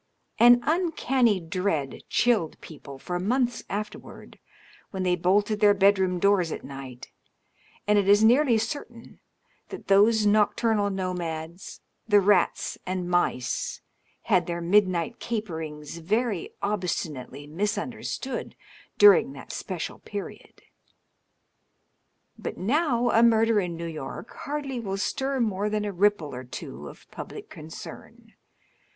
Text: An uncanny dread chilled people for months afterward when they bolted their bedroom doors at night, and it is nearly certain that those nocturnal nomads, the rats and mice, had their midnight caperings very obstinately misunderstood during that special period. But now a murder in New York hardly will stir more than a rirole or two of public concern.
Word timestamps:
An 0.39 0.61
uncanny 0.63 1.39
dread 1.39 2.01
chilled 2.09 2.59
people 2.59 2.97
for 2.97 3.19
months 3.19 3.63
afterward 3.69 4.39
when 4.89 5.03
they 5.03 5.15
bolted 5.15 5.59
their 5.59 5.75
bedroom 5.75 6.17
doors 6.17 6.51
at 6.51 6.63
night, 6.63 7.11
and 7.85 7.99
it 7.99 8.09
is 8.09 8.23
nearly 8.23 8.57
certain 8.57 9.19
that 9.69 9.89
those 9.89 10.25
nocturnal 10.25 10.89
nomads, 10.89 11.81
the 12.07 12.19
rats 12.19 12.79
and 12.83 13.11
mice, 13.11 13.79
had 14.23 14.47
their 14.47 14.59
midnight 14.59 15.19
caperings 15.19 15.97
very 15.97 16.49
obstinately 16.63 17.45
misunderstood 17.45 18.55
during 18.97 19.33
that 19.33 19.51
special 19.53 19.99
period. 19.99 20.63
But 22.39 22.57
now 22.57 23.11
a 23.11 23.21
murder 23.21 23.59
in 23.59 23.77
New 23.77 23.85
York 23.85 24.31
hardly 24.35 24.79
will 24.79 24.97
stir 24.97 25.39
more 25.39 25.69
than 25.69 25.85
a 25.85 25.93
rirole 25.93 26.33
or 26.33 26.43
two 26.43 26.87
of 26.89 27.05
public 27.11 27.51
concern. 27.51 28.33